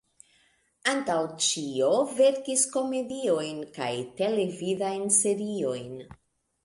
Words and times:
Antaŭ 0.93 1.17
ĉio 1.47 1.89
verkis 2.21 2.63
komediojn 2.77 3.59
kaj 3.79 3.93
televidajn 4.23 5.07
seriojn. 5.19 5.93